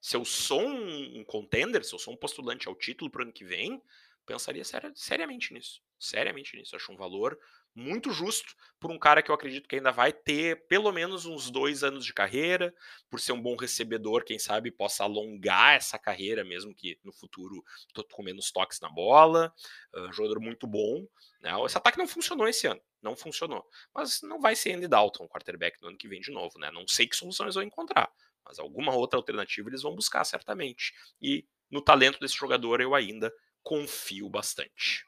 [0.02, 3.32] se eu sou um contender, se eu sou um postulante ao título para o ano
[3.32, 3.80] que vem,
[4.26, 4.64] pensaria
[4.96, 5.80] seriamente nisso.
[5.96, 6.74] Seriamente nisso.
[6.74, 7.38] Acho um valor
[7.72, 11.52] muito justo por um cara que eu acredito que ainda vai ter pelo menos uns
[11.52, 12.74] dois anos de carreira,
[13.08, 17.64] por ser um bom recebedor, quem sabe possa alongar essa carreira, mesmo que no futuro
[18.10, 19.54] com menos toques na bola.
[19.94, 21.06] Uh, jogador muito bom.
[21.40, 21.52] Né?
[21.64, 23.64] Esse ataque não funcionou esse ano, não funcionou.
[23.94, 26.58] Mas não vai ser Andy Dalton, quarterback, no ano que vem de novo.
[26.58, 26.72] Né?
[26.72, 28.12] Não sei que soluções vão encontrar
[28.44, 30.92] mas alguma outra alternativa eles vão buscar certamente.
[31.20, 35.06] E no talento desse jogador eu ainda confio bastante.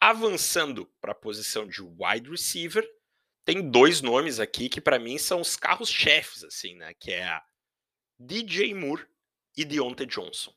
[0.00, 2.86] Avançando para a posição de wide receiver,
[3.44, 6.92] tem dois nomes aqui que para mim são os carros-chefes, assim, né?
[6.94, 7.40] Que é
[8.18, 9.06] DJ Moore
[9.56, 10.54] e Deontay Johnson.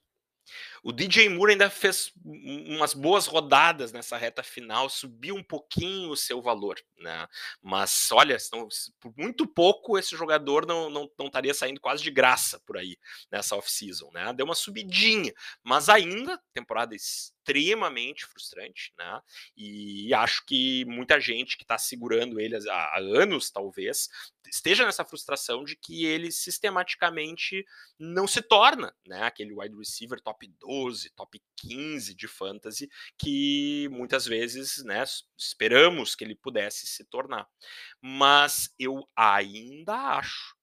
[0.84, 6.18] O DJ Moore ainda fez umas boas rodadas nessa reta final, subiu um pouquinho o
[6.18, 7.28] seu valor, né?
[7.62, 8.38] Mas olha,
[9.00, 12.98] por muito pouco esse jogador não, não, não estaria saindo quase de graça por aí
[13.32, 14.34] nessa off-season, né?
[14.34, 19.22] Deu uma subidinha, mas ainda temporada extremamente frustrante, né?
[19.56, 24.10] E acho que muita gente que está segurando ele há, anos, talvez,
[24.50, 27.66] esteja nessa frustração de que ele sistematicamente
[27.98, 29.24] não se torna, né?
[29.24, 35.04] Aquele wide receiver top 12, top 15 de fantasy que muitas vezes, né?
[35.38, 37.48] Esperamos que ele pudesse se tornar.
[38.02, 40.56] Mas eu ainda acho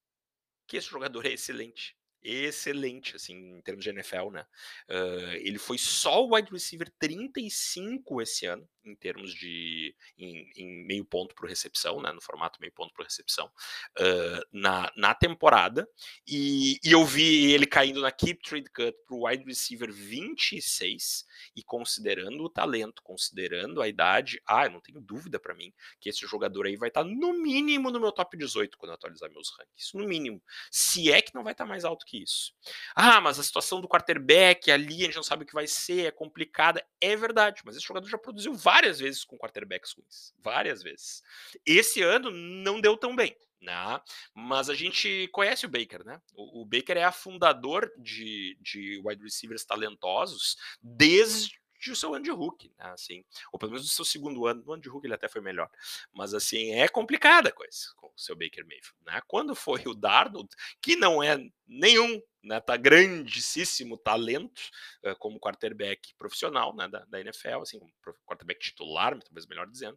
[0.67, 4.47] que esse jogador é excelente excelente, assim, em termos de NFL, né?
[4.89, 10.87] Uh, ele foi só o wide receiver 35 esse ano, em termos de em, em
[10.87, 12.11] meio ponto por recepção, né?
[12.13, 15.87] No formato meio ponto por recepção, uh, na, na temporada.
[16.27, 21.27] E, e, eu vi ele caindo na Keep Trade Cut para o wide receiver 26,
[21.55, 26.09] e considerando o talento, considerando a idade, ah, eu não tenho dúvida para mim que
[26.09, 29.31] esse jogador aí vai estar tá no mínimo no meu top 18 quando eu atualizar
[29.31, 29.93] meus rankings.
[29.95, 30.43] No mínimo.
[30.71, 32.53] Se é que não vai estar tá mais alto que que isso.
[32.95, 36.07] Ah, mas a situação do quarterback ali, a gente não sabe o que vai ser,
[36.07, 36.85] é complicada.
[37.01, 40.33] É verdade, mas esse jogador já produziu várias vezes com quarterbacks ruins.
[40.39, 41.23] Várias vezes.
[41.67, 43.37] Esse ano não deu tão bem.
[43.61, 44.01] Né?
[44.35, 46.21] Mas a gente conhece o Baker, né?
[46.35, 51.59] O, o Baker é afundador de, de wide receivers talentosos desde
[51.93, 54.73] o seu ano de Hulk, né, assim, ou pelo menos do seu segundo ano, no
[54.73, 55.71] ano de Hulk ele até foi melhor,
[56.13, 59.95] mas assim, é complicada a coisa com o seu Baker Mayfield, né, quando foi o
[59.95, 60.49] Darnold,
[60.81, 64.61] que não é nenhum, né, tá grandíssimo talento
[65.05, 67.81] uh, como quarterback profissional, né, da, da NFL, assim,
[68.27, 69.97] quarterback titular, talvez melhor dizendo,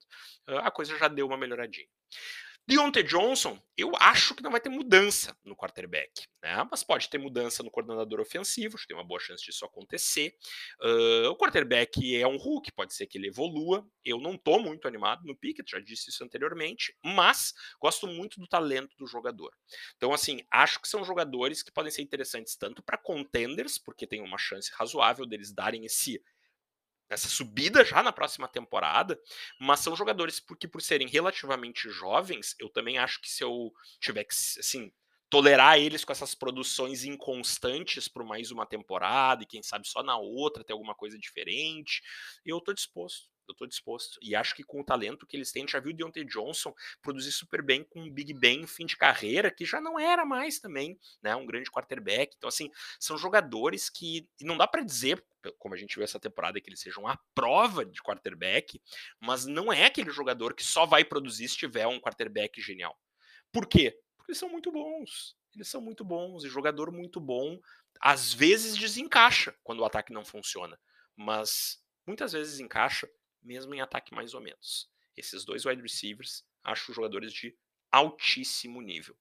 [0.49, 1.87] uh, a coisa já deu uma melhoradinha.
[2.67, 6.67] Deontay Johnson, eu acho que não vai ter mudança no quarterback, né?
[6.69, 10.35] mas pode ter mudança no coordenador ofensivo, acho que tem uma boa chance disso acontecer.
[10.81, 13.87] Uh, o quarterback é um Hulk, pode ser que ele evolua.
[14.03, 18.47] Eu não estou muito animado no Pickett, já disse isso anteriormente, mas gosto muito do
[18.47, 19.51] talento do jogador.
[19.95, 24.21] Então, assim, acho que são jogadores que podem ser interessantes tanto para contenders, porque tem
[24.21, 26.21] uma chance razoável deles darem esse
[27.09, 29.19] essa subida já na próxima temporada,
[29.59, 34.23] mas são jogadores porque por serem relativamente jovens, eu também acho que se eu tiver
[34.23, 34.91] que assim
[35.29, 40.17] tolerar eles com essas produções inconstantes por mais uma temporada e quem sabe só na
[40.17, 42.01] outra ter alguma coisa diferente,
[42.45, 44.19] eu tô disposto eu tô disposto.
[44.21, 46.25] E acho que com o talento que eles têm, a gente já viu o Deontay
[46.25, 50.25] Johnson produzir super bem com o Big Ben fim de carreira, que já não era
[50.25, 52.35] mais também, né, um grande quarterback.
[52.37, 55.23] Então, assim, são jogadores que não dá para dizer,
[55.57, 58.81] como a gente viu essa temporada, que eles sejam a prova de quarterback,
[59.19, 62.97] mas não é aquele jogador que só vai produzir se tiver um quarterback genial.
[63.51, 63.97] Por quê?
[64.17, 65.35] Porque eles são muito bons.
[65.55, 67.59] Eles são muito bons, e jogador muito bom
[67.99, 70.79] às vezes desencaixa quando o ataque não funciona,
[71.15, 73.09] mas muitas vezes encaixa
[73.41, 74.89] mesmo em ataque mais ou menos.
[75.15, 77.57] Esses dois wide receivers acho jogadores de
[77.91, 79.17] altíssimo nível.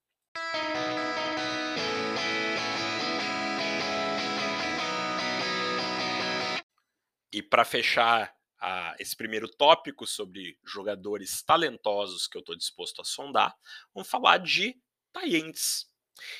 [7.31, 13.05] E para fechar a, esse primeiro tópico sobre jogadores talentosos que eu estou disposto a
[13.05, 13.55] sondar,
[13.93, 14.75] vamos falar de
[15.13, 15.87] Tyrants.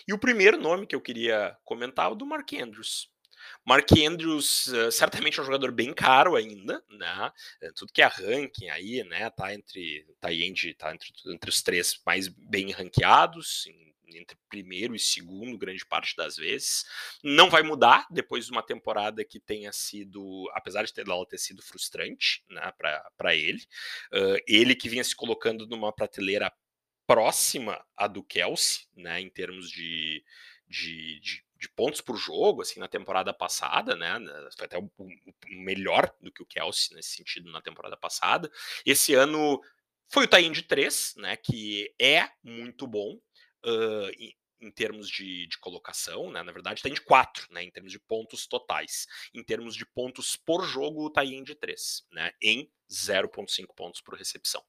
[0.07, 3.11] E o primeiro nome que eu queria comentar é o do Mark Andrews.
[3.65, 7.31] Mark Andrews uh, certamente é um jogador bem caro ainda, né?
[7.61, 9.29] É, tudo que é ranking aí, né?
[9.29, 13.65] Tá entre tá, entre, tá entre, entre os três mais bem ranqueados,
[14.15, 16.85] entre primeiro e segundo, grande parte das vezes.
[17.23, 21.61] Não vai mudar depois de uma temporada que tenha sido, apesar de ter, ter sido
[21.61, 22.71] frustrante né,
[23.17, 23.61] para ele.
[24.13, 26.51] Uh, ele que vinha se colocando numa prateleira
[27.05, 30.23] próxima à do Kelsey, né, em termos de,
[30.67, 34.19] de, de de pontos por jogo, assim, na temporada passada, né?
[34.55, 35.11] Foi até o, o,
[35.49, 38.51] melhor do que o Kelsey nesse sentido na temporada passada.
[38.85, 39.61] Esse ano
[40.07, 41.35] foi o Taim de 3, né?
[41.37, 43.19] Que é muito bom.
[43.65, 46.43] Uh, em, em, termos de, de colocação, né?
[46.43, 47.63] Na verdade, tem de 4, né?
[47.63, 49.07] Em termos de pontos totais.
[49.33, 52.31] Em termos de pontos por jogo, o Taim de 3, né?
[52.41, 54.61] Em 0,5 pontos por recepção.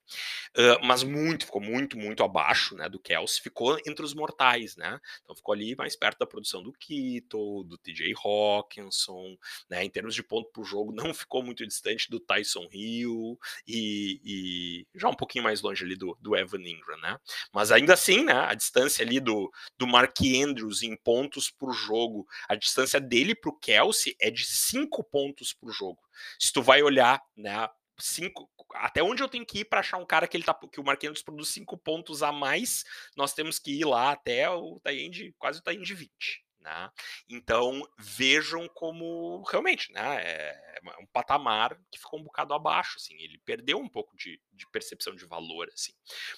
[0.57, 5.01] Uh, mas muito, ficou muito, muito abaixo né, do Kelsey, ficou entre os mortais, né?
[5.23, 9.37] Então ficou ali mais perto da produção do Kittle, do TJ Hawkinson,
[9.71, 9.85] né?
[9.85, 14.87] Em termos de ponto por jogo, não ficou muito distante do Tyson Hill e, e
[14.95, 17.19] já um pouquinho mais longe ali do, do Evan Ingram, né?
[17.53, 18.35] Mas ainda assim, né?
[18.35, 23.51] A distância ali do, do Mark Andrews em pontos por jogo, a distância dele para
[23.51, 26.01] o Kelsey é de 5 pontos por jogo.
[26.39, 27.69] Se tu vai olhar, né?
[28.01, 30.81] Cinco, até onde eu tenho que ir para achar um cara que ele tá que
[30.81, 32.85] o Marquinhos produz cinco pontos a mais,
[33.17, 36.48] nós temos que ir lá até o Taend, quase o Taend 20.
[36.61, 36.91] Né?
[37.29, 42.97] Então vejam como realmente né, é, é um patamar que ficou um bocado abaixo.
[42.97, 45.69] Assim, ele perdeu um pouco de, de, percepção de valor.
[45.73, 45.93] Assim.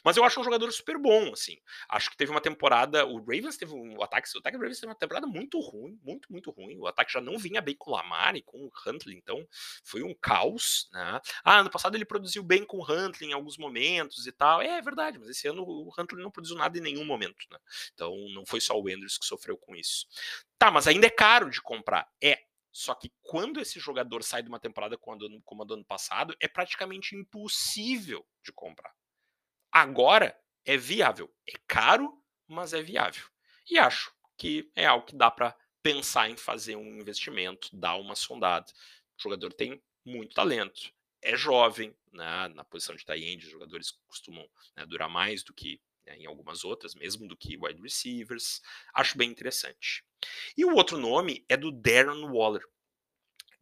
[0.04, 1.32] Mas eu acho um jogador super bom.
[1.32, 1.56] Assim.
[1.88, 3.06] Acho que teve uma temporada.
[3.06, 4.28] O Ravens teve um ataque.
[4.34, 6.78] O ataque do Ravens teve uma temporada muito ruim, muito, muito ruim.
[6.78, 9.46] O ataque já não vinha bem com o Lamar e com o Huntley, então
[9.82, 10.88] foi um caos.
[10.92, 11.20] Né?
[11.42, 14.60] Ah, ano passado ele produziu bem com o Huntley em alguns momentos e tal.
[14.60, 17.46] É, é verdade, mas esse ano o Huntley não produziu nada em nenhum momento.
[17.50, 17.58] Né?
[17.94, 20.06] Então não foi só o Andrews que sofreu com isso.
[20.58, 22.08] Tá, mas ainda é caro de comprar.
[22.22, 22.44] É.
[22.72, 26.46] Só que quando esse jogador sai de uma temporada como a do, ano passado, é
[26.46, 28.94] praticamente impossível de comprar.
[29.72, 31.34] Agora é viável.
[31.48, 33.24] É caro, mas é viável.
[33.68, 38.14] E acho que é algo que dá para pensar em fazer um investimento, dar uma
[38.14, 38.70] sondada.
[39.18, 40.92] O jogador tem muito talento,
[41.22, 45.52] é jovem, né, na posição de tie end, os jogadores costumam né, durar mais do
[45.52, 45.80] que
[46.16, 48.60] em algumas outras, mesmo do que wide receivers.
[48.94, 50.04] Acho bem interessante.
[50.56, 52.62] E o outro nome é do Darren Waller.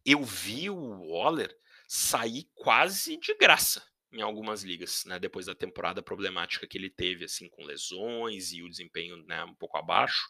[0.05, 1.55] Eu vi o Waller
[1.87, 3.83] sair quase de graça
[4.13, 8.63] em algumas ligas, né, depois da temporada problemática que ele teve, assim, com lesões e
[8.63, 10.27] o desempenho né, um pouco abaixo.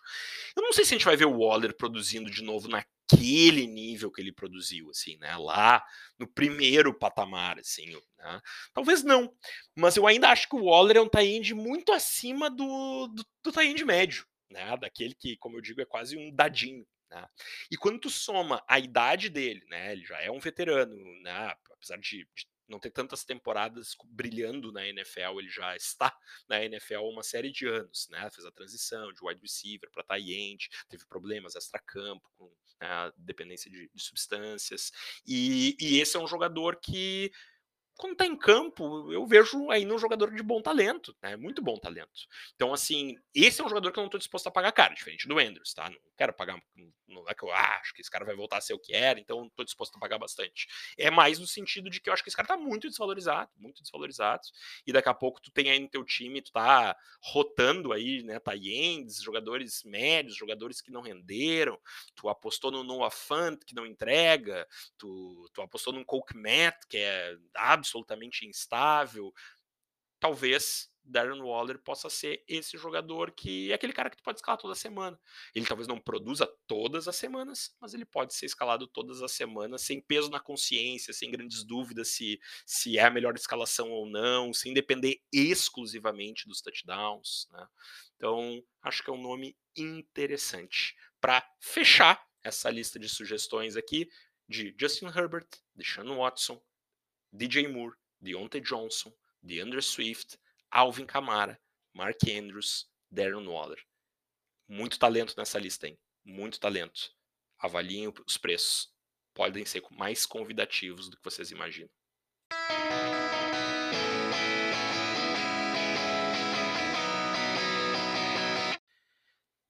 [0.56, 3.66] Eu não sei se a gente vai ver o Waller produzindo de novo na naquele
[3.66, 5.36] nível que ele produziu, assim, né?
[5.36, 5.84] Lá
[6.18, 7.86] no primeiro patamar, assim,
[8.18, 8.40] né?
[8.72, 9.32] Talvez não,
[9.74, 13.52] mas eu ainda acho que o Waller é um tie muito acima do, do, do
[13.52, 14.76] tie médio, né?
[14.76, 16.86] Daquele que, como eu digo, é quase um dadinho.
[17.10, 17.26] Né?
[17.70, 19.92] E quando tu soma a idade dele, né?
[19.92, 21.54] Ele já é um veterano, né?
[21.70, 26.14] Apesar de, de não ter tantas temporadas brilhando na NFL, ele já está
[26.46, 28.28] na NFL uma série de anos, né?
[28.30, 33.70] Fez a transição de wide receiver para tight end, teve problemas extra-campo com né, dependência
[33.70, 34.90] de, de substâncias,
[35.26, 37.30] e, e, esse é um jogador que
[37.98, 41.36] quando tá em campo, eu vejo aí um jogador de bom talento, né?
[41.36, 42.26] Muito bom talento.
[42.54, 45.28] Então, assim, esse é um jogador que eu não tô disposto a pagar caro, diferente
[45.28, 45.90] do Andrews, tá?
[45.90, 46.60] Não quero pagar,
[47.06, 49.20] não é que eu acho que esse cara vai voltar a ser o que era,
[49.20, 50.66] então tô disposto a pagar bastante.
[50.96, 53.82] É mais no sentido de que eu acho que esse cara tá muito desvalorizado, muito
[53.82, 54.42] desvalorizado,
[54.86, 58.38] e daqui a pouco tu tem aí no teu time, tu tá rotando aí, né,
[58.38, 61.78] Tayendes, jogadores médios, jogadores que não renderam,
[62.14, 67.36] tu apostou no Noah Fant, que não entrega, tu, tu apostou Coke Matt, que é
[67.54, 69.32] absolutamente absolutamente instável,
[70.20, 74.58] talvez Darren Waller possa ser esse jogador que é aquele cara que tu pode escalar
[74.58, 75.18] toda semana.
[75.54, 79.80] Ele talvez não produza todas as semanas, mas ele pode ser escalado todas as semanas
[79.80, 84.52] sem peso na consciência, sem grandes dúvidas se, se é a melhor escalação ou não,
[84.52, 87.48] sem depender exclusivamente dos touchdowns.
[87.52, 87.66] Né?
[88.16, 94.08] Então, acho que é um nome interessante para fechar essa lista de sugestões aqui
[94.48, 96.60] de Justin Herbert, de Sean Watson,
[97.32, 99.12] DJ Moore, Deontay Johnson,
[99.42, 100.38] DeAndre Swift,
[100.70, 101.58] Alvin Kamara,
[101.94, 103.82] Mark Andrews, Darren Waller.
[104.68, 105.98] Muito talento nessa lista, hein?
[106.24, 107.10] Muito talento.
[107.58, 108.92] Avaliem os preços.
[109.34, 111.90] Podem ser mais convidativos do que vocês imaginam.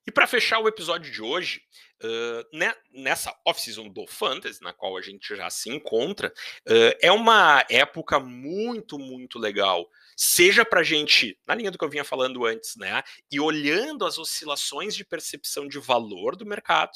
[0.08, 1.60] E para fechar o episódio de hoje,
[2.00, 7.10] Uh, né, nessa off-season do Fantasy, na qual a gente já se encontra, uh, é
[7.10, 9.84] uma época muito, muito legal.
[10.20, 14.04] Seja para a gente, na linha do que eu vinha falando antes, né, e olhando
[14.04, 16.90] as oscilações de percepção de valor do mercado,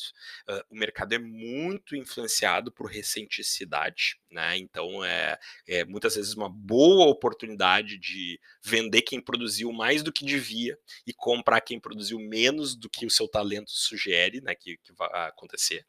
[0.48, 6.48] uh, o mercado é muito influenciado por recenticidade, né, então é, é muitas vezes uma
[6.48, 12.74] boa oportunidade de vender quem produziu mais do que devia e comprar quem produziu menos
[12.74, 15.86] do que o seu talento sugere, né, que, que vai acontecer.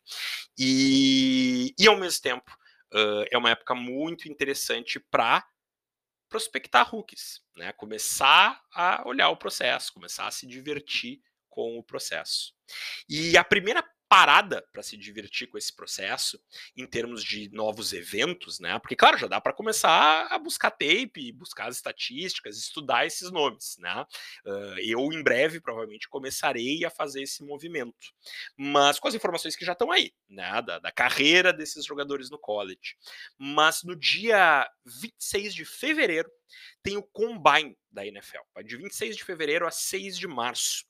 [0.56, 2.56] E, e ao mesmo tempo,
[2.94, 5.44] uh, é uma época muito interessante para
[6.34, 7.72] prospectar rookies, né?
[7.74, 12.56] Começar a olhar o processo, começar a se divertir com o processo.
[13.08, 13.84] E a primeira
[14.14, 16.40] parada para se divertir com esse processo,
[16.78, 18.78] em termos de novos eventos, né?
[18.78, 23.76] Porque, claro, já dá para começar a buscar tape, buscar as estatísticas, estudar esses nomes,
[23.80, 24.06] né?
[24.46, 28.14] Uh, eu, em breve, provavelmente, começarei a fazer esse movimento.
[28.56, 30.62] Mas com as informações que já estão aí, né?
[30.62, 32.96] Da, da carreira desses jogadores no college.
[33.36, 36.30] Mas no dia 26 de fevereiro,
[36.82, 40.84] tem o Combine da NFL, de 26 de fevereiro a 6 de março.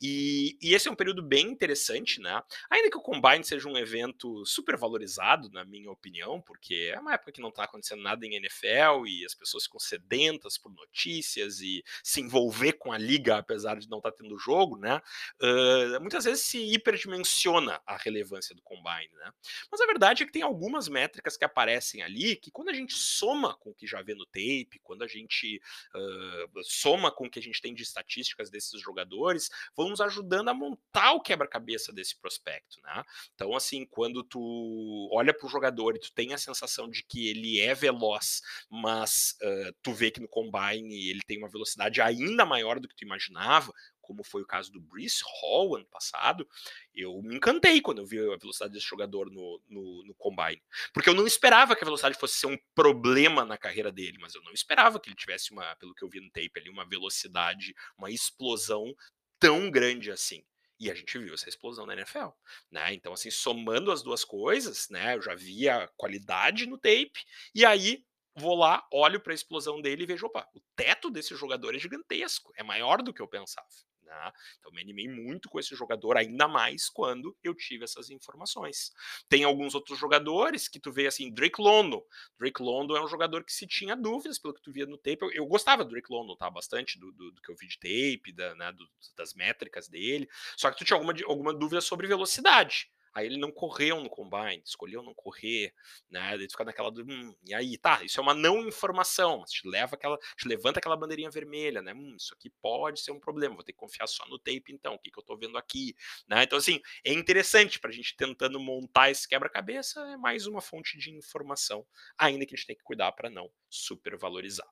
[0.00, 2.42] E, e, esse é um período bem interessante, né?
[2.70, 7.14] Ainda que o Combine seja um evento super valorizado, na minha opinião, porque é uma
[7.14, 11.60] época que não está acontecendo nada em NFL e as pessoas ficam sedentas por notícias
[11.60, 15.00] e se envolver com a liga, apesar de não estar tá tendo jogo, né?
[15.42, 19.32] Uh, muitas vezes se hiperdimensiona a relevância do Combine, né?
[19.70, 22.94] Mas a verdade é que tem algumas métricas que aparecem ali que quando a gente
[22.94, 25.60] soma com o que já vê no tape, quando a gente
[25.94, 30.48] uh, soma com o que a gente tem de estatísticas desses jogadores, vão nos ajudando
[30.48, 33.04] a montar o quebra-cabeça desse prospecto, né?
[33.34, 37.28] Então, assim, quando tu olha para o jogador e tu tem a sensação de que
[37.28, 42.44] ele é veloz, mas uh, tu vê que no combine ele tem uma velocidade ainda
[42.44, 43.72] maior do que tu imaginava,
[44.10, 46.48] como foi o caso do Brice Hall ano passado,
[46.92, 50.60] eu me encantei quando eu vi a velocidade desse jogador no, no, no, Combine.
[50.92, 54.34] Porque eu não esperava que a velocidade fosse ser um problema na carreira dele, mas
[54.34, 56.84] eu não esperava que ele tivesse uma, pelo que eu vi no tape ali, uma
[56.84, 58.92] velocidade, uma explosão
[59.38, 60.44] tão grande assim.
[60.80, 62.30] E a gente viu essa explosão na NFL,
[62.68, 62.92] né?
[62.92, 65.14] Então, assim, somando as duas coisas, né?
[65.14, 68.04] Eu já vi a qualidade no tape, e aí
[68.34, 71.78] vou lá, olho para a explosão dele e vejo, opa, o teto desse jogador é
[71.78, 73.68] gigantesco, é maior do que eu pensava.
[74.10, 74.32] Né?
[74.58, 78.92] Então me animei muito com esse jogador, ainda mais quando eu tive essas informações.
[79.28, 82.02] Tem alguns outros jogadores que tu vê assim, Drake London.
[82.38, 85.18] Drake London é um jogador que se tinha dúvidas pelo que tu via no tape.
[85.22, 86.50] Eu, eu gostava do Drake London, tá?
[86.50, 88.84] Bastante do, do, do, que eu vi de tape, da, né, do,
[89.16, 90.28] das métricas dele.
[90.56, 92.90] Só que tu tinha alguma, alguma dúvida sobre velocidade.
[93.12, 95.74] Aí ele não correu no combine, escolheu não correr,
[96.08, 96.34] né?
[96.34, 99.96] Ele fica naquela do, hum, e aí, tá, isso é uma não informação, te leva
[99.96, 101.92] aquela, te levanta aquela bandeirinha vermelha, né?
[101.92, 104.94] Hum, isso aqui pode ser um problema, vou ter que confiar só no tape então,
[104.94, 105.94] o que, que eu tô vendo aqui,
[106.28, 106.44] né?
[106.44, 110.96] Então assim, é interessante para a gente tentando montar esse quebra-cabeça, é mais uma fonte
[110.96, 111.84] de informação,
[112.16, 114.68] ainda que a gente tem que cuidar para não supervalorizar.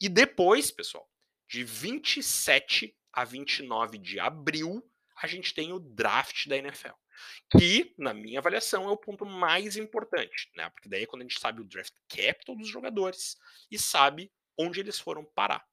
[0.00, 1.08] E depois, pessoal,
[1.48, 4.88] de 27 a 29 de abril,
[5.20, 7.01] a gente tem o draft da NFL
[7.50, 10.70] que, na minha avaliação, é o ponto mais importante, né?
[10.70, 13.36] Porque daí é quando a gente sabe o draft capital dos jogadores
[13.70, 15.64] e sabe onde eles foram parar.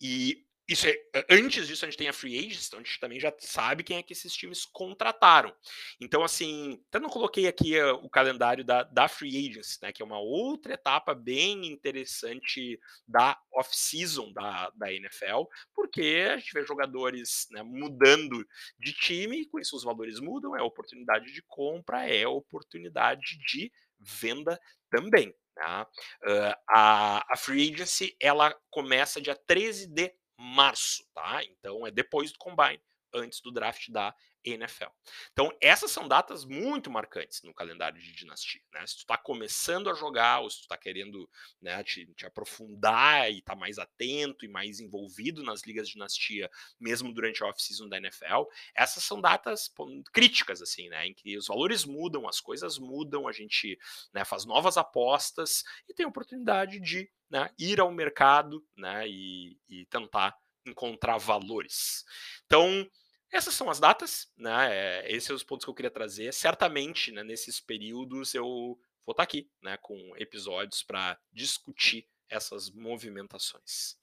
[0.00, 0.96] E isso é,
[1.30, 3.96] antes disso, a gente tem a free agents, então a gente também já sabe quem
[3.96, 5.50] é que esses times contrataram.
[5.98, 10.02] Então, assim, até não coloquei aqui uh, o calendário da, da free agents, né, que
[10.02, 15.44] é uma outra etapa bem interessante da off-season da, da NFL,
[15.74, 18.46] porque a gente vê jogadores né, mudando
[18.78, 24.60] de time, com isso os valores mudam, é oportunidade de compra, é oportunidade de venda
[24.90, 25.34] também.
[25.54, 25.88] Tá?
[26.22, 31.42] Uh, a, a free agency ela começa dia 13 de março, tá?
[31.44, 32.80] Então é depois do combine,
[33.12, 34.14] antes do draft da
[34.52, 34.88] NFL.
[35.32, 38.60] Então, essas são datas muito marcantes no calendário de dinastia.
[38.72, 38.86] Né?
[38.86, 41.28] Se tu está começando a jogar, ou se tu está querendo
[41.60, 46.50] né, te, te, aprofundar e tá mais atento e mais envolvido nas ligas de dinastia,
[46.78, 48.44] mesmo durante a off-season da NFL,
[48.74, 49.72] essas são datas
[50.12, 51.06] críticas, assim, né?
[51.06, 53.78] Em que os valores mudam, as coisas mudam, a gente
[54.12, 59.58] né, faz novas apostas e tem a oportunidade de né, ir ao mercado né, e,
[59.68, 60.36] e tentar
[60.66, 62.04] encontrar valores.
[62.46, 62.88] Então,
[63.32, 64.68] essas são as datas, né?
[64.70, 66.32] É, esses são os pontos que eu queria trazer.
[66.32, 72.70] Certamente, né, nesses períodos, eu vou estar tá aqui, né, com episódios para discutir essas
[72.70, 73.96] movimentações.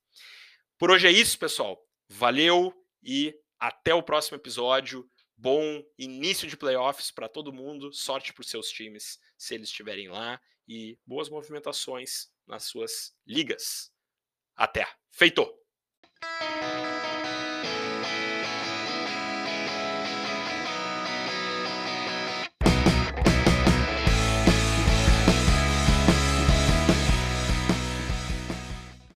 [0.78, 1.84] Por hoje é isso, pessoal.
[2.10, 5.10] Valeu e até o próximo episódio.
[5.38, 7.94] Bom início de playoffs para todo mundo.
[7.94, 10.40] Sorte para os seus times, se eles estiverem lá.
[10.68, 13.92] E boas movimentações nas suas ligas.
[14.56, 14.88] Até.
[15.12, 15.46] Feito!